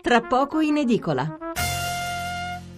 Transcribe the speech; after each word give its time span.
tra 0.00 0.20
poco 0.20 0.60
in 0.60 0.76
edicola. 0.76 1.38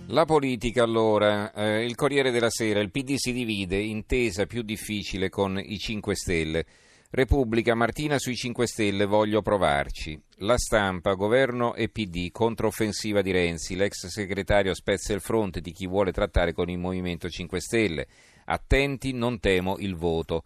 La 0.09 0.25
politica 0.25 0.83
allora, 0.83 1.53
eh, 1.53 1.85
il 1.85 1.95
Corriere 1.95 2.31
della 2.31 2.51
Sera, 2.51 2.81
il 2.81 2.91
PD 2.91 3.15
si 3.17 3.33
divide, 3.33 3.79
intesa 3.79 4.47
più 4.47 4.63
difficile 4.63 5.29
con 5.29 5.61
i 5.63 5.79
5 5.79 6.17
Stelle. 6.17 6.65
Repubblica, 7.11 7.75
Martina 7.75 8.19
sui 8.19 8.35
5 8.35 8.67
Stelle, 8.67 9.05
voglio 9.05 9.43
provarci. 9.43 10.21
La 10.39 10.57
stampa, 10.57 11.15
governo 11.15 11.75
e 11.75 11.89
PD, 11.89 12.31
controffensiva 12.31 13.21
di 13.21 13.31
Renzi, 13.31 13.77
l'ex 13.77 14.07
segretario 14.07 14.75
spezza 14.75 15.13
il 15.13 15.21
fronte 15.21 15.61
di 15.61 15.73
chi 15.73 15.87
vuole 15.87 16.13
trattare 16.13 16.53
con 16.53 16.69
il 16.71 16.79
Movimento 16.79 17.29
5 17.29 17.61
Stelle. 17.61 18.07
Attenti, 18.47 19.13
non 19.13 19.39
temo 19.39 19.77
il 19.79 19.95
voto. 19.95 20.45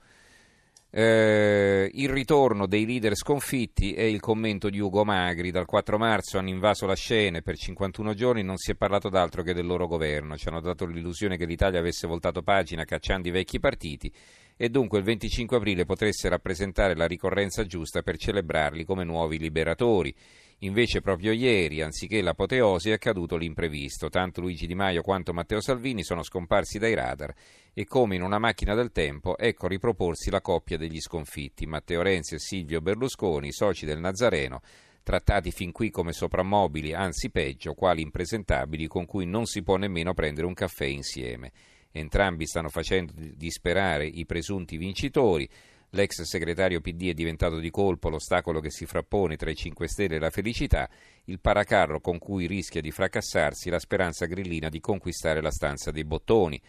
Eh, 0.97 1.91
il 1.93 2.09
ritorno 2.09 2.69
dei 2.69 2.87
leader 2.87 3.17
sconfitti 3.17 3.95
è 3.95 4.03
il 4.03 4.21
commento 4.21 4.71
di 4.71 4.79
Ugo 4.79 5.05
Magri. 5.05 5.51
Dal 5.51 5.67
4 5.67 5.99
marzo 5.99 6.39
hanno 6.39 6.51
invaso 6.51 6.87
la 6.87 6.95
scena 6.95 7.39
e 7.39 7.43
per 7.43 7.57
51 7.57 8.15
giorni 8.15 8.45
non 8.45 8.59
si 8.59 8.71
è 8.71 8.77
parlato 8.77 9.09
d'altro 9.09 9.43
che 9.43 9.55
del 9.55 9.67
loro 9.67 9.89
governo. 9.89 10.37
Ci 10.37 10.47
hanno 10.47 10.61
dato 10.61 10.87
l'illusione 10.87 11.37
che 11.37 11.47
l'Italia 11.47 11.81
avesse 11.81 12.07
voltato 12.07 12.43
pagina 12.43 12.85
cacciando 12.85 13.27
i 13.27 13.33
vecchi 13.33 13.59
partiti 13.59 14.13
e 14.57 14.69
dunque 14.69 14.99
il 14.99 15.05
25 15.05 15.57
aprile 15.57 15.85
potesse 15.85 16.29
rappresentare 16.29 16.95
la 16.95 17.09
ricorrenza 17.09 17.65
giusta 17.65 18.03
per 18.03 18.17
celebrarli 18.17 18.85
come 18.85 19.03
nuovi 19.03 19.37
liberatori. 19.37 20.15
Invece 20.65 21.03
proprio 21.03 21.33
ieri, 21.33 21.83
anziché 21.83 22.23
l'apoteosi, 22.23 22.89
è 22.89 22.95
accaduto 22.95 23.37
l'imprevisto. 23.37 24.09
Tanto 24.09 24.41
Luigi 24.41 24.67
Di 24.67 24.75
Maio 24.75 25.03
quanto 25.03 25.35
Matteo 25.35 25.61
Salvini 25.61 26.03
sono 26.03 26.23
scomparsi 26.23 26.79
dai 26.79 26.95
radar 26.95 27.35
e 27.75 27.85
come 27.85 28.15
in 28.15 28.23
una 28.23 28.39
macchina 28.39 28.75
del 28.75 28.91
tempo 28.91 29.37
ecco 29.37 29.67
riproporsi 29.67 30.31
la 30.31 30.41
coppia 30.41 30.79
degli 30.79 31.01
sconfitti, 31.01 31.67
Matteo 31.67 32.01
Renzi 32.01 32.37
e 32.37 32.39
Silvio 32.39 32.81
Berlusconi, 32.81 33.53
soci 33.53 33.85
del 33.85 33.99
Nazareno, 33.99 34.63
trattati 35.03 35.51
fin 35.51 35.71
qui 35.71 35.91
come 35.91 36.13
soprammobili, 36.13 36.95
anzi 36.95 37.31
peggio, 37.31 37.75
quali 37.75 38.01
impresentabili 38.01 38.87
con 38.87 39.05
cui 39.05 39.27
non 39.27 39.45
si 39.45 39.63
può 39.63 39.77
nemmeno 39.77 40.15
prendere 40.15 40.47
un 40.47 40.55
caffè 40.55 40.87
insieme. 40.87 41.53
Entrambi 41.91 42.47
stanno 42.47 42.71
facendo 42.71 43.13
disperare 43.15 44.07
i 44.07 44.25
presunti 44.25 44.79
vincitori. 44.79 45.47
L'ex 45.95 46.23
segretario 46.23 46.81
PD 46.81 47.11
è 47.11 47.15
diventato 47.15 47.61
di 47.61 47.71
colpo 47.71 48.09
l'ostacolo 48.09 48.59
che 48.59 48.69
si 48.69 48.85
frappone 48.85 49.37
tra 49.37 49.49
i 49.49 49.55
5 49.55 49.87
Stelle 49.87 50.17
e 50.17 50.19
la 50.19 50.31
felicità, 50.31 50.91
il 51.27 51.39
paracarro 51.39 52.01
con 52.01 52.19
cui 52.19 52.49
rischia 52.49 52.81
di 52.81 52.91
fracassarsi 52.91 53.71
la 53.71 53.79
speranza 53.79 54.27
grillina 54.27 54.69
di 54.69 54.81
conquistare 54.81 55.41
la 55.41 55.53
stanza 55.53 55.93
dei 55.93 56.05
bottoni. 56.05 56.61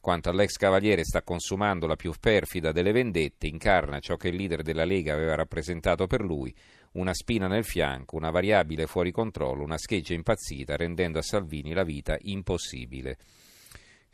Quanto 0.00 0.30
all'ex 0.30 0.56
cavaliere 0.56 1.04
sta 1.04 1.22
consumando 1.22 1.86
la 1.86 1.94
più 1.94 2.12
perfida 2.18 2.72
delle 2.72 2.90
vendette, 2.90 3.46
incarna 3.46 4.00
ciò 4.00 4.16
che 4.16 4.30
il 4.30 4.34
leader 4.34 4.62
della 4.62 4.84
Lega 4.84 5.14
aveva 5.14 5.36
rappresentato 5.36 6.08
per 6.08 6.20
lui, 6.20 6.52
una 6.94 7.14
spina 7.14 7.46
nel 7.46 7.64
fianco, 7.64 8.16
una 8.16 8.30
variabile 8.30 8.88
fuori 8.88 9.12
controllo, 9.12 9.62
una 9.62 9.78
scheggia 9.78 10.14
impazzita, 10.14 10.74
rendendo 10.74 11.20
a 11.20 11.22
Salvini 11.22 11.72
la 11.72 11.84
vita 11.84 12.16
impossibile. 12.22 13.16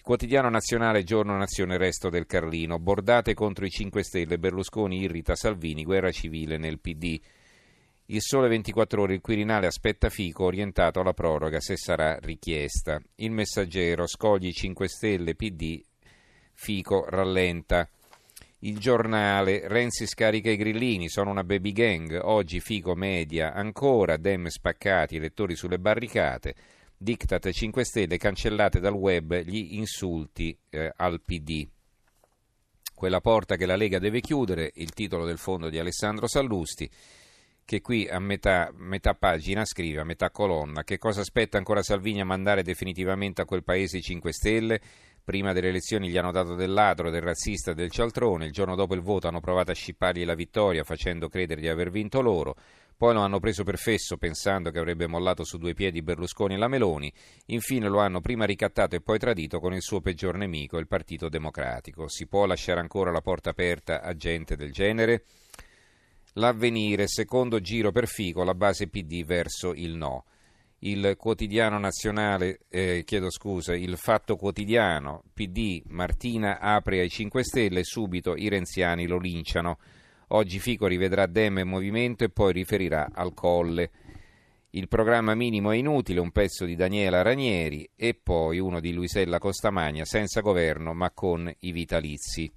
Quotidiano 0.08 0.48
nazionale, 0.48 1.04
giorno 1.04 1.36
nazione, 1.36 1.76
resto 1.76 2.08
del 2.08 2.24
Carlino. 2.24 2.78
Bordate 2.78 3.34
contro 3.34 3.66
i 3.66 3.68
5 3.68 4.02
Stelle, 4.02 4.38
Berlusconi 4.38 5.02
irrita 5.02 5.34
Salvini, 5.34 5.84
guerra 5.84 6.10
civile 6.10 6.56
nel 6.56 6.78
PD. 6.78 7.20
Il 8.06 8.22
sole 8.22 8.48
24 8.48 9.02
ore, 9.02 9.12
il 9.12 9.20
Quirinale 9.20 9.66
aspetta 9.66 10.08
Fico 10.08 10.44
orientato 10.44 11.00
alla 11.00 11.12
proroga 11.12 11.60
se 11.60 11.76
sarà 11.76 12.16
richiesta. 12.22 12.98
Il 13.16 13.32
messaggero, 13.32 14.06
scogli 14.06 14.50
5 14.50 14.88
Stelle, 14.88 15.34
PD, 15.34 15.78
Fico 16.54 17.04
rallenta. 17.06 17.86
Il 18.60 18.78
giornale, 18.78 19.68
Renzi 19.68 20.06
scarica 20.06 20.48
i 20.48 20.56
grillini, 20.56 21.10
sono 21.10 21.28
una 21.28 21.44
baby 21.44 21.72
gang, 21.72 22.18
oggi 22.22 22.60
Fico 22.60 22.94
media, 22.94 23.52
ancora 23.52 24.16
Dem 24.16 24.46
spaccati, 24.46 25.16
elettori 25.16 25.54
sulle 25.54 25.78
barricate. 25.78 26.54
Diktat 27.00 27.48
5 27.48 27.84
Stelle, 27.84 28.16
cancellate 28.16 28.80
dal 28.80 28.92
web 28.92 29.42
gli 29.42 29.76
insulti 29.76 30.58
eh, 30.68 30.92
al 30.96 31.22
PD. 31.22 31.64
Quella 32.92 33.20
porta 33.20 33.54
che 33.54 33.66
la 33.66 33.76
Lega 33.76 34.00
deve 34.00 34.20
chiudere, 34.20 34.72
il 34.74 34.90
titolo 34.90 35.24
del 35.24 35.38
fondo 35.38 35.68
di 35.68 35.78
Alessandro 35.78 36.26
Sallusti, 36.26 36.90
che 37.64 37.80
qui 37.80 38.08
a 38.08 38.18
metà, 38.18 38.72
metà 38.74 39.14
pagina 39.14 39.64
scrive, 39.64 40.00
a 40.00 40.04
metà 40.04 40.32
colonna, 40.32 40.82
che 40.82 40.98
cosa 40.98 41.20
aspetta 41.20 41.56
ancora 41.56 41.82
Salvini 41.82 42.20
a 42.20 42.24
mandare 42.24 42.64
definitivamente 42.64 43.42
a 43.42 43.44
quel 43.44 43.62
paese 43.62 43.98
i 43.98 44.02
5 44.02 44.32
Stelle? 44.32 44.80
Prima 45.28 45.52
delle 45.52 45.68
elezioni 45.68 46.08
gli 46.08 46.16
hanno 46.16 46.32
dato 46.32 46.54
del 46.54 46.72
ladro, 46.72 47.10
del 47.10 47.20
razzista 47.20 47.74
del 47.74 47.90
cialtrone, 47.90 48.46
il 48.46 48.50
giorno 48.50 48.74
dopo 48.74 48.94
il 48.94 49.02
voto 49.02 49.28
hanno 49.28 49.40
provato 49.40 49.70
a 49.70 49.74
scippargli 49.74 50.24
la 50.24 50.34
vittoria 50.34 50.84
facendo 50.84 51.28
credere 51.28 51.60
di 51.60 51.68
aver 51.68 51.90
vinto 51.90 52.22
loro, 52.22 52.56
poi 52.96 53.12
lo 53.12 53.20
hanno 53.20 53.38
preso 53.38 53.62
per 53.62 53.76
fesso 53.76 54.16
pensando 54.16 54.70
che 54.70 54.78
avrebbe 54.78 55.06
mollato 55.06 55.44
su 55.44 55.58
due 55.58 55.74
piedi 55.74 56.00
Berlusconi 56.00 56.54
e 56.54 56.56
la 56.56 56.66
Meloni, 56.66 57.12
infine 57.48 57.90
lo 57.90 57.98
hanno 57.98 58.22
prima 58.22 58.46
ricattato 58.46 58.96
e 58.96 59.02
poi 59.02 59.18
tradito 59.18 59.60
con 59.60 59.74
il 59.74 59.82
suo 59.82 60.00
peggior 60.00 60.34
nemico, 60.38 60.78
il 60.78 60.86
Partito 60.86 61.28
Democratico. 61.28 62.08
Si 62.08 62.26
può 62.26 62.46
lasciare 62.46 62.80
ancora 62.80 63.10
la 63.10 63.20
porta 63.20 63.50
aperta 63.50 64.00
a 64.00 64.14
gente 64.14 64.56
del 64.56 64.72
genere? 64.72 65.24
L'avvenire, 66.36 67.06
secondo 67.06 67.60
giro 67.60 67.92
per 67.92 68.06
Fico, 68.06 68.44
la 68.44 68.54
base 68.54 68.88
PD 68.88 69.26
verso 69.26 69.74
il 69.74 69.94
no. 69.94 70.24
Il 70.80 71.16
quotidiano 71.16 71.76
nazionale, 71.78 72.60
eh, 72.68 73.02
chiedo 73.04 73.30
scusa, 73.30 73.74
il 73.74 73.96
fatto 73.96 74.36
quotidiano, 74.36 75.24
PD, 75.32 75.82
Martina 75.86 76.60
apre 76.60 77.00
ai 77.00 77.08
5 77.08 77.42
Stelle, 77.42 77.82
subito 77.82 78.36
i 78.36 78.48
renziani 78.48 79.08
lo 79.08 79.18
linciano. 79.18 79.78
Oggi 80.28 80.60
Fico 80.60 80.86
rivedrà 80.86 81.26
Dem 81.26 81.58
e 81.58 81.64
Movimento 81.64 82.22
e 82.22 82.28
poi 82.28 82.52
riferirà 82.52 83.08
al 83.12 83.34
Colle. 83.34 83.90
Il 84.70 84.86
programma 84.86 85.34
minimo 85.34 85.72
è 85.72 85.76
inutile, 85.76 86.20
un 86.20 86.30
pezzo 86.30 86.64
di 86.64 86.76
Daniela 86.76 87.22
Ranieri 87.22 87.88
e 87.96 88.14
poi 88.14 88.60
uno 88.60 88.78
di 88.78 88.92
Luisella 88.92 89.38
Costamagna, 89.38 90.04
senza 90.04 90.42
governo 90.42 90.94
ma 90.94 91.10
con 91.10 91.52
i 91.60 91.72
vitalizi. 91.72 92.52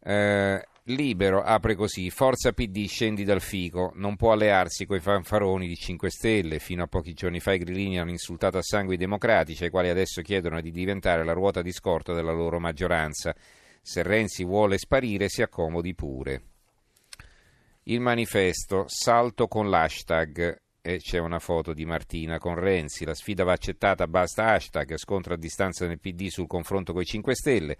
Eh, 0.00 0.66
Libero 0.90 1.42
apre 1.42 1.74
così, 1.74 2.08
Forza 2.08 2.52
PD 2.52 2.86
scendi 2.86 3.22
dal 3.22 3.42
fico, 3.42 3.92
non 3.96 4.16
può 4.16 4.32
allearsi 4.32 4.86
coi 4.86 5.00
fanfaroni 5.00 5.66
di 5.66 5.76
5 5.76 6.08
Stelle, 6.08 6.58
fino 6.58 6.82
a 6.82 6.86
pochi 6.86 7.12
giorni 7.12 7.40
fa 7.40 7.52
i 7.52 7.58
grillini 7.58 7.98
hanno 7.98 8.10
insultato 8.10 8.56
a 8.56 8.62
sangue 8.62 8.94
i 8.94 8.98
democratici, 8.98 9.64
ai 9.64 9.70
quali 9.70 9.90
adesso 9.90 10.22
chiedono 10.22 10.62
di 10.62 10.70
diventare 10.70 11.24
la 11.24 11.34
ruota 11.34 11.60
di 11.60 11.72
scorta 11.72 12.14
della 12.14 12.32
loro 12.32 12.58
maggioranza. 12.58 13.34
Se 13.82 14.02
Renzi 14.02 14.44
vuole 14.44 14.78
sparire, 14.78 15.28
si 15.28 15.42
accomodi 15.42 15.94
pure. 15.94 16.42
Il 17.82 18.00
manifesto, 18.00 18.84
salto 18.86 19.46
con 19.46 19.68
l'hashtag, 19.68 20.58
e 20.80 20.98
c'è 21.00 21.18
una 21.18 21.38
foto 21.38 21.74
di 21.74 21.84
Martina 21.84 22.38
con 22.38 22.54
Renzi, 22.54 23.04
la 23.04 23.12
sfida 23.12 23.44
va 23.44 23.52
accettata, 23.52 24.06
basta 24.06 24.54
hashtag, 24.54 24.96
scontro 24.96 25.34
a 25.34 25.36
distanza 25.36 25.86
nel 25.86 26.00
PD 26.00 26.28
sul 26.28 26.46
confronto 26.46 26.94
con 26.94 27.02
i 27.02 27.04
5 27.04 27.34
Stelle. 27.34 27.76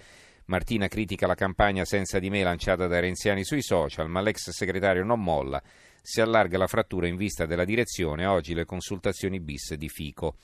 Martina 0.48 0.88
critica 0.88 1.26
la 1.26 1.34
campagna 1.34 1.84
senza 1.84 2.18
di 2.18 2.30
me 2.30 2.42
lanciata 2.42 2.86
dai 2.86 3.02
renziani 3.02 3.44
sui 3.44 3.62
social, 3.62 4.08
ma 4.08 4.22
l'ex 4.22 4.48
segretario 4.48 5.04
non 5.04 5.22
molla. 5.22 5.62
Si 6.00 6.22
allarga 6.22 6.56
la 6.56 6.66
frattura 6.66 7.06
in 7.06 7.16
vista 7.16 7.44
della 7.44 7.66
direzione, 7.66 8.24
oggi 8.24 8.54
le 8.54 8.64
consultazioni 8.64 9.40
bis 9.40 9.74
di 9.74 9.90
Fico. 9.90 10.36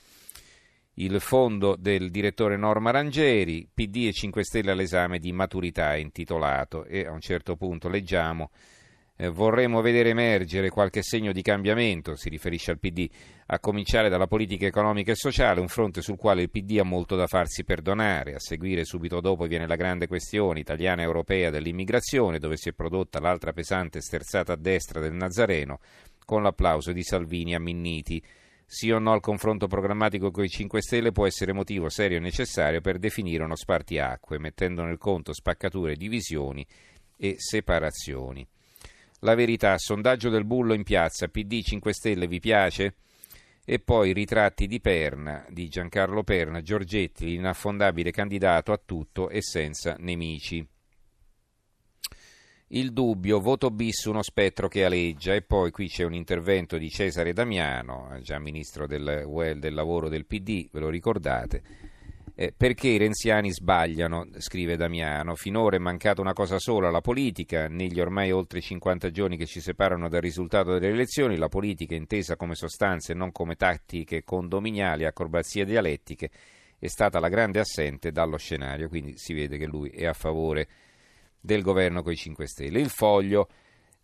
Il 0.95 1.19
fondo 1.19 1.75
del 1.75 2.11
direttore 2.11 2.55
Norma 2.55 2.91
Rangeri, 2.91 3.67
PD 3.73 4.05
e 4.05 4.13
5 4.13 4.43
Stelle 4.43 4.71
all'esame 4.71 5.17
di 5.17 5.31
maturità 5.31 5.95
intitolato. 5.95 6.85
E 6.85 7.07
a 7.07 7.11
un 7.11 7.19
certo 7.19 7.55
punto 7.55 7.89
leggiamo 7.89 8.51
eh, 9.17 9.29
vorremmo 9.29 9.81
vedere 9.81 10.09
emergere 10.09 10.69
qualche 10.69 11.01
segno 11.01 11.31
di 11.31 11.41
cambiamento, 11.41 12.15
si 12.15 12.29
riferisce 12.29 12.71
al 12.71 12.79
PD, 12.79 13.09
a 13.47 13.59
cominciare 13.59 14.09
dalla 14.09 14.27
politica 14.27 14.65
economica 14.65 15.11
e 15.11 15.15
sociale, 15.15 15.61
un 15.61 15.67
fronte 15.67 16.01
sul 16.01 16.17
quale 16.17 16.41
il 16.41 16.49
PD 16.49 16.79
ha 16.79 16.83
molto 16.83 17.15
da 17.15 17.27
farsi 17.27 17.63
perdonare. 17.63 18.35
A 18.35 18.39
seguire 18.39 18.83
subito 18.83 19.21
dopo 19.21 19.45
viene 19.45 19.67
la 19.67 19.75
grande 19.75 20.07
questione 20.07 20.59
italiana 20.59 21.01
e 21.01 21.05
europea 21.05 21.49
dell'immigrazione, 21.49 22.39
dove 22.39 22.57
si 22.57 22.69
è 22.69 22.73
prodotta 22.73 23.19
l'altra 23.19 23.53
pesante 23.53 24.01
sterzata 24.01 24.53
a 24.53 24.57
destra 24.57 24.99
del 24.99 25.13
Nazareno, 25.13 25.79
con 26.25 26.43
l'applauso 26.43 26.91
di 26.91 27.03
Salvini 27.03 27.55
a 27.55 27.59
Minniti. 27.59 28.21
Sì 28.67 28.89
o 28.89 28.97
no 28.97 29.11
al 29.13 29.21
confronto 29.21 29.67
programmatico 29.67 30.31
con 30.31 30.43
i 30.43 30.49
5 30.49 30.81
Stelle 30.81 31.11
può 31.11 31.27
essere 31.27 31.53
motivo 31.53 31.87
serio 31.87 32.17
e 32.17 32.19
necessario 32.19 32.81
per 32.81 32.97
definire 32.97 33.43
uno 33.43 33.55
spartiacque, 33.55 34.39
mettendo 34.39 34.83
nel 34.83 34.97
conto 34.97 35.33
spaccature, 35.33 35.95
divisioni 35.95 36.65
e 37.15 37.35
separazioni. 37.37 38.45
La 39.19 39.33
verità, 39.33 39.77
sondaggio 39.77 40.29
del 40.29 40.45
bullo 40.45 40.73
in 40.73 40.83
piazza, 40.83 41.27
PD 41.27 41.61
5 41.61 41.93
Stelle 41.93 42.27
vi 42.27 42.39
piace? 42.39 42.95
E 43.63 43.79
poi 43.79 44.13
ritratti 44.13 44.67
di 44.67 44.79
Perna, 44.79 45.45
di 45.49 45.69
Giancarlo 45.69 46.23
Perna, 46.23 46.61
Giorgetti, 46.61 47.25
l'inaffondabile 47.25 48.11
candidato 48.11 48.71
a 48.71 48.81
tutto 48.83 49.29
e 49.29 49.41
senza 49.41 49.95
nemici. 49.97 50.67
Il 52.69 52.91
dubbio, 52.93 53.39
voto 53.39 53.71
bis, 53.71 54.03
uno 54.05 54.21
spettro 54.21 54.67
che 54.67 54.83
aleggia, 54.83 55.33
e 55.33 55.41
poi 55.41 55.71
qui 55.71 55.87
c'è 55.87 56.03
un 56.03 56.13
intervento 56.13 56.77
di 56.77 56.89
Cesare 56.89 57.31
Damiano, 57.31 58.19
già 58.21 58.37
ministro 58.37 58.85
del, 58.85 59.23
well, 59.25 59.57
del 59.57 59.73
lavoro 59.73 60.09
del 60.09 60.25
PD, 60.25 60.67
ve 60.71 60.79
lo 60.79 60.89
ricordate, 60.89 61.63
Eh, 62.37 62.53
perché 62.55 62.89
i 62.89 62.97
renziani 62.97 63.49
sbagliano, 63.49 64.27
scrive 64.39 64.75
Damiano. 64.75 65.35
Finora 65.35 65.77
è 65.77 65.79
mancata 65.79 66.19
una 66.19 66.33
cosa 66.33 66.59
sola, 66.59 66.89
la 66.89 66.99
politica. 66.99 67.69
Negli 67.69 68.01
ormai 68.01 68.31
oltre 68.31 68.59
50 68.59 69.09
giorni 69.09 69.37
che 69.37 69.45
ci 69.45 69.61
separano 69.61 70.09
dal 70.09 70.19
risultato 70.19 70.73
delle 70.73 70.91
elezioni, 70.91 71.37
la 71.37 71.47
politica 71.47 71.95
intesa 71.95 72.35
come 72.35 72.55
sostanze 72.55 73.13
e 73.13 73.15
non 73.15 73.31
come 73.31 73.55
tattiche 73.55 74.25
condominiali, 74.25 75.05
acrobazie 75.05 75.63
dialettiche, 75.63 76.29
è 76.77 76.87
stata 76.87 77.21
la 77.21 77.29
grande 77.29 77.59
assente 77.59 78.11
dallo 78.11 78.35
scenario. 78.35 78.89
Quindi 78.89 79.13
si 79.15 79.33
vede 79.33 79.57
che 79.57 79.65
lui 79.65 79.89
è 79.91 80.05
a 80.05 80.13
favore 80.13 80.67
del 81.39 81.61
governo 81.61 82.03
con 82.03 82.11
i 82.11 82.17
5 82.17 82.47
Stelle. 82.47 82.81
Il 82.81 82.89
foglio 82.89 83.47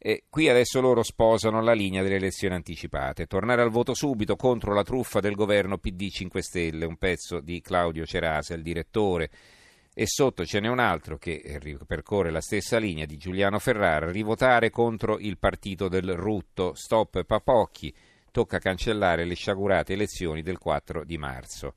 e 0.04 0.24
qui 0.32 0.50
adesso 0.50 0.82
loro 0.82 1.04
sposano 1.04 1.62
la 1.62 1.74
linea 1.74 2.02
delle 2.02 2.16
elezioni 2.16 2.56
anticipate. 2.56 3.28
Tornare 3.28 3.62
al 3.62 3.70
voto 3.70 3.94
subito 3.94 4.36
contro 4.36 4.74
la 4.74 4.82
truffa 4.82 5.20
del 5.20 5.36
governo 5.36 5.78
PD 5.78 6.10
5 6.10 6.42
Stelle, 6.42 6.86
un 6.86 6.98
pezzo 6.98 7.40
di 7.40 7.62
Claudio 7.62 8.04
Cerasa, 8.04 8.56
il 8.56 8.64
direttore. 8.64 9.30
E 9.94 10.08
sotto 10.08 10.44
ce 10.44 10.60
n'è 10.60 10.68
un 10.68 10.80
altro 10.80 11.20
che 11.20 11.60
percorre 11.86 12.32
la 12.32 12.42
stessa 12.42 12.80
linea 12.80 13.06
di 13.06 13.18
Giuliano 13.18 13.60
Ferrara, 13.60 14.10
rivotare 14.10 14.72
contro 14.72 15.20
il 15.20 15.38
partito 15.38 15.88
del 15.88 16.16
rutto, 16.16 16.74
stop 16.74 17.24
Papocchi, 17.24 17.94
tocca 18.32 18.58
cancellare 18.58 19.24
le 19.24 19.36
sciagurate 19.36 19.94
elezioni 19.94 20.42
del 20.42 20.58
4 20.58 21.04
di 21.04 21.18
marzo. 21.20 21.76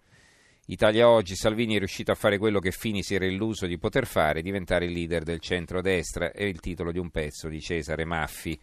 Italia 0.67 1.11
Oggi, 1.11 1.37
Salvini 1.37 1.75
è 1.75 1.79
riuscito 1.79 2.11
a 2.11 2.15
fare 2.15 2.39
quello 2.39 2.59
che 2.59 2.71
Fini 2.71 3.03
si 3.03 3.15
era 3.15 3.27
illuso 3.27 3.67
di 3.67 3.77
poter 3.77 4.07
fare, 4.07 4.41
diventare 4.41 4.87
il 4.87 4.93
leader 4.93 5.23
del 5.23 5.39
centro-destra, 5.41 6.33
è 6.33 6.45
il 6.45 6.61
titolo 6.61 6.91
di 6.91 6.99
un 6.99 7.11
pezzo 7.11 7.49
di 7.49 7.61
Cesare 7.61 8.07
Maffi. 8.07 8.59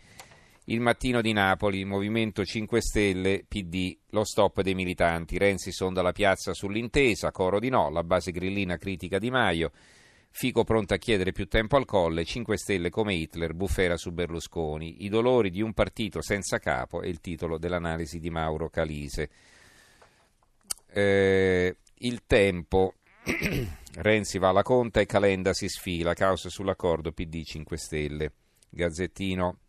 Il 0.65 0.79
mattino 0.79 1.21
di 1.21 1.31
Napoli, 1.31 1.85
Movimento 1.85 2.43
5 2.43 2.81
Stelle, 2.81 3.45
PD, 3.47 3.95
lo 4.09 4.23
stop 4.23 4.61
dei 4.61 4.73
militanti, 4.73 5.37
Renzi 5.37 5.71
sonda 5.71 6.01
la 6.01 6.11
piazza 6.11 6.55
sull'intesa, 6.55 7.31
coro 7.31 7.59
di 7.59 7.69
no, 7.69 7.91
la 7.91 8.03
base 8.03 8.31
grillina 8.31 8.77
critica 8.77 9.19
Di 9.19 9.29
Maio, 9.29 9.71
Fico 10.33 10.63
pronto 10.63 10.93
a 10.93 10.97
chiedere 10.97 11.33
più 11.33 11.45
tempo 11.47 11.75
al 11.75 11.85
colle, 11.85 12.23
5 12.23 12.57
Stelle 12.57 12.89
come 12.89 13.13
Hitler, 13.13 13.53
bufera 13.53 13.97
su 13.97 14.11
Berlusconi, 14.11 15.03
i 15.03 15.09
dolori 15.09 15.51
di 15.51 15.61
un 15.61 15.73
partito 15.73 16.21
senza 16.21 16.57
capo 16.57 17.01
è 17.01 17.07
il 17.07 17.19
titolo 17.19 17.57
dell'analisi 17.57 18.17
di 18.17 18.29
Mauro 18.29 18.69
Calise. 18.69 19.29
Eh, 20.93 21.75
il 22.01 22.23
tempo. 22.25 22.95
Renzi 23.93 24.37
va 24.37 24.49
alla 24.49 24.63
conta 24.63 25.01
e 25.01 25.05
Calenda 25.05 25.53
si 25.53 25.67
sfila, 25.67 26.13
causa 26.13 26.49
sull'accordo 26.49 27.11
PD 27.11 27.43
5 27.43 27.77
Stelle. 27.77 28.33
Gazzettino, 28.69 29.59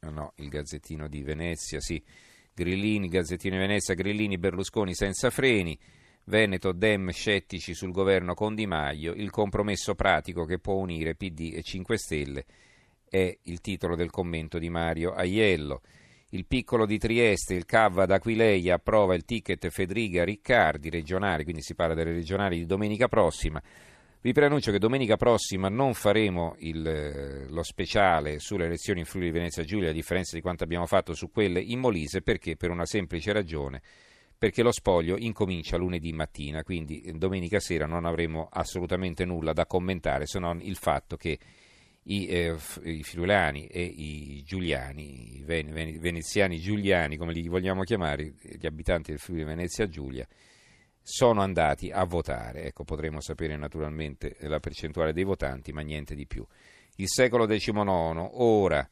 no, 0.00 0.32
il 0.36 0.48
Gazzettino 0.48 1.08
di 1.08 1.22
Venezia, 1.22 1.78
sì, 1.80 2.02
Grillini, 2.54 3.08
Gazzettino 3.08 3.56
di 3.56 3.60
Venezia, 3.60 3.94
Grillini, 3.94 4.38
Berlusconi 4.38 4.94
senza 4.94 5.28
freni, 5.28 5.78
Veneto, 6.24 6.72
Dem 6.72 7.10
scettici 7.10 7.74
sul 7.74 7.92
governo 7.92 8.32
con 8.34 8.54
Di 8.54 8.66
Maio, 8.66 9.12
il 9.12 9.30
compromesso 9.30 9.94
pratico 9.94 10.44
che 10.44 10.58
può 10.58 10.74
unire 10.74 11.14
PD 11.14 11.52
e 11.54 11.62
5 11.62 11.98
Stelle 11.98 12.44
è 13.08 13.36
il 13.42 13.60
titolo 13.60 13.96
del 13.96 14.10
commento 14.10 14.58
di 14.58 14.68
Mario 14.68 15.12
Aiello 15.12 15.82
il 16.30 16.44
piccolo 16.44 16.84
di 16.84 16.98
Trieste, 16.98 17.54
il 17.54 17.64
CAV 17.64 18.00
ad 18.00 18.10
approva 18.10 19.14
il 19.14 19.24
ticket 19.24 19.68
Federica 19.70 20.24
Riccardi, 20.24 20.90
regionali, 20.90 21.44
quindi 21.44 21.62
si 21.62 21.74
parla 21.74 21.94
delle 21.94 22.12
regionali 22.12 22.58
di 22.58 22.66
domenica 22.66 23.08
prossima. 23.08 23.62
Vi 24.20 24.32
preannuncio 24.32 24.70
che 24.70 24.78
domenica 24.78 25.16
prossima 25.16 25.68
non 25.68 25.94
faremo 25.94 26.56
il, 26.58 26.86
eh, 26.86 27.46
lo 27.48 27.62
speciale 27.62 28.40
sulle 28.40 28.66
elezioni 28.66 29.00
in 29.00 29.06
Friuli 29.06 29.30
Venezia 29.30 29.62
Giulia, 29.62 29.90
a 29.90 29.92
differenza 29.92 30.34
di 30.34 30.42
quanto 30.42 30.64
abbiamo 30.64 30.86
fatto 30.86 31.14
su 31.14 31.30
quelle 31.30 31.60
in 31.60 31.78
Molise, 31.78 32.20
perché 32.20 32.56
per 32.56 32.70
una 32.70 32.84
semplice 32.84 33.32
ragione, 33.32 33.80
perché 34.36 34.62
lo 34.62 34.72
spoglio 34.72 35.16
incomincia 35.16 35.78
lunedì 35.78 36.12
mattina, 36.12 36.62
quindi 36.62 37.00
eh, 37.00 37.12
domenica 37.12 37.58
sera 37.58 37.86
non 37.86 38.04
avremo 38.04 38.48
assolutamente 38.50 39.24
nulla 39.24 39.54
da 39.54 39.66
commentare 39.66 40.26
se 40.26 40.38
non 40.38 40.60
il 40.60 40.76
fatto 40.76 41.16
che 41.16 41.38
i, 42.10 42.26
eh, 42.26 42.56
i 42.84 43.02
friulani 43.02 43.66
e 43.66 43.82
i 43.82 44.42
giuliani, 44.44 45.38
i 45.38 45.42
ven- 45.44 45.98
veneziani 45.98 46.58
giuliani, 46.58 47.16
come 47.16 47.32
li 47.32 47.48
vogliamo 47.48 47.82
chiamare, 47.82 48.34
gli 48.40 48.66
abitanti 48.66 49.10
del 49.10 49.20
Friuli 49.20 49.44
Venezia 49.44 49.86
Giulia, 49.88 50.26
sono 51.02 51.42
andati 51.42 51.90
a 51.90 52.04
votare. 52.04 52.64
Ecco, 52.64 52.84
potremo 52.84 53.20
sapere 53.20 53.56
naturalmente 53.56 54.36
la 54.40 54.58
percentuale 54.58 55.12
dei 55.12 55.24
votanti, 55.24 55.72
ma 55.72 55.82
niente 55.82 56.14
di 56.14 56.26
più. 56.26 56.46
Il 56.96 57.08
secolo 57.08 57.46
XIX, 57.46 58.28
ora 58.32 58.88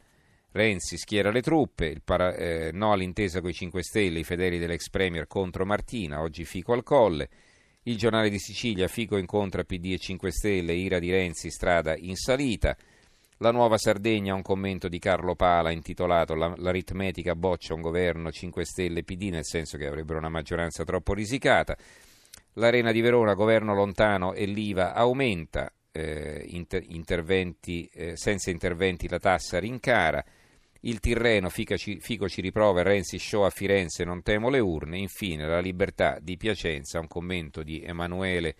Renzi 0.52 0.96
schiera 0.96 1.30
le 1.30 1.42
truppe, 1.42 2.00
para- 2.02 2.34
eh, 2.34 2.70
no 2.72 2.92
all'intesa 2.92 3.40
con 3.40 3.50
i 3.50 3.54
5 3.54 3.82
Stelle, 3.82 4.20
i 4.20 4.24
fedeli 4.24 4.58
dell'ex 4.58 4.88
Premier 4.88 5.26
contro 5.26 5.66
Martina, 5.66 6.20
oggi 6.20 6.44
Fico 6.44 6.72
al 6.72 6.82
colle. 6.82 7.28
Il 7.82 7.96
giornale 7.96 8.30
di 8.30 8.38
Sicilia, 8.38 8.88
Fico 8.88 9.16
incontra 9.16 9.64
PD 9.64 9.92
e 9.92 9.98
5 9.98 10.30
Stelle, 10.30 10.72
ira 10.74 10.98
di 10.98 11.10
Renzi, 11.10 11.50
strada 11.50 11.96
in 11.96 12.16
salita. 12.16 12.76
La 13.40 13.50
nuova 13.50 13.76
Sardegna, 13.76 14.32
un 14.32 14.40
commento 14.40 14.88
di 14.88 14.98
Carlo 14.98 15.34
Pala 15.34 15.70
intitolato 15.70 16.34
L'aritmetica 16.34 17.36
boccia 17.36 17.74
un 17.74 17.82
governo 17.82 18.32
5 18.32 18.64
Stelle 18.64 19.04
PD, 19.04 19.24
nel 19.24 19.44
senso 19.44 19.76
che 19.76 19.86
avrebbero 19.86 20.18
una 20.18 20.30
maggioranza 20.30 20.84
troppo 20.84 21.12
risicata. 21.12 21.76
L'Arena 22.54 22.92
di 22.92 23.02
Verona, 23.02 23.34
governo 23.34 23.74
lontano 23.74 24.32
e 24.32 24.46
l'IVA 24.46 24.94
aumenta, 24.94 25.70
eh, 25.92 26.44
inter- 26.46 26.86
interventi, 26.88 27.86
eh, 27.92 28.16
senza 28.16 28.48
interventi 28.48 29.06
la 29.06 29.18
tassa 29.18 29.58
rincara. 29.58 30.24
Il 30.80 30.98
Tirreno, 30.98 31.50
Fico 31.50 31.76
ci, 31.76 32.00
Fico 32.00 32.30
ci 32.30 32.40
riprova, 32.40 32.80
Renzi 32.80 33.18
show 33.18 33.42
a 33.42 33.50
Firenze, 33.50 34.04
non 34.04 34.22
temo 34.22 34.48
le 34.48 34.60
urne. 34.60 34.96
Infine 34.96 35.46
la 35.46 35.60
libertà 35.60 36.16
di 36.22 36.38
Piacenza, 36.38 37.00
un 37.00 37.06
commento 37.06 37.62
di 37.62 37.82
Emanuele 37.82 38.56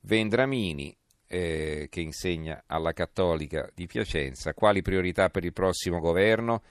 Vendramini, 0.00 0.94
eh, 1.32 1.86
che 1.88 2.00
insegna 2.02 2.64
alla 2.66 2.92
Cattolica 2.92 3.66
di 3.74 3.86
Piacenza, 3.86 4.52
quali 4.52 4.82
priorità 4.82 5.30
per 5.30 5.44
il 5.44 5.54
prossimo 5.54 5.98
governo? 5.98 6.62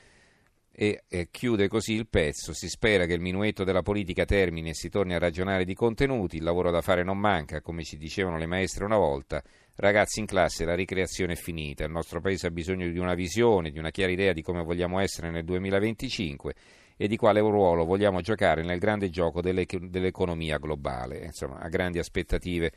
E 0.71 1.03
eh, 1.09 1.27
chiude 1.31 1.67
così 1.67 1.93
il 1.93 2.07
pezzo, 2.07 2.53
si 2.53 2.69
spera 2.69 3.05
che 3.05 3.13
il 3.13 3.21
minuetto 3.21 3.63
della 3.63 3.81
politica 3.81 4.23
termini 4.23 4.69
e 4.69 4.75
si 4.75 4.87
torni 4.89 5.15
a 5.15 5.19
ragionare 5.19 5.65
di 5.65 5.73
contenuti, 5.73 6.37
il 6.37 6.43
lavoro 6.43 6.69
da 6.69 6.81
fare 6.81 7.03
non 7.03 7.17
manca, 7.17 7.59
come 7.59 7.83
ci 7.83 7.97
dicevano 7.97 8.37
le 8.37 8.45
maestre 8.45 8.85
una 8.85 8.97
volta, 8.97 9.43
ragazzi 9.77 10.19
in 10.19 10.27
classe 10.27 10.63
la 10.63 10.75
ricreazione 10.75 11.33
è 11.33 11.35
finita, 11.35 11.83
il 11.83 11.91
nostro 11.91 12.21
paese 12.21 12.47
ha 12.47 12.51
bisogno 12.51 12.87
di 12.89 12.99
una 12.99 13.15
visione, 13.15 13.71
di 13.71 13.79
una 13.79 13.89
chiara 13.89 14.11
idea 14.11 14.31
di 14.31 14.43
come 14.43 14.63
vogliamo 14.63 14.99
essere 14.99 15.31
nel 15.31 15.43
2025 15.43 16.53
e 16.95 17.07
di 17.07 17.17
quale 17.17 17.39
ruolo 17.39 17.83
vogliamo 17.83 18.21
giocare 18.21 18.63
nel 18.63 18.77
grande 18.77 19.09
gioco 19.09 19.41
dell'economia 19.41 20.57
globale, 20.57 21.25
insomma 21.25 21.57
ha 21.57 21.67
grandi 21.67 21.97
aspettative 21.97 22.71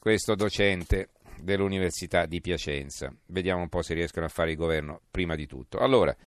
questo 0.00 0.34
docente 0.34 1.10
dell'Università 1.38 2.24
di 2.24 2.40
Piacenza. 2.40 3.14
Vediamo 3.26 3.60
un 3.60 3.68
po' 3.68 3.82
se 3.82 3.92
riescono 3.92 4.24
a 4.24 4.30
fare 4.30 4.52
il 4.52 4.56
governo 4.56 5.02
prima 5.10 5.34
di 5.36 5.46
tutto. 5.46 5.76
Allora, 5.76 6.16